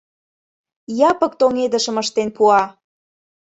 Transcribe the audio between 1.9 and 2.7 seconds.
ыштен пуа.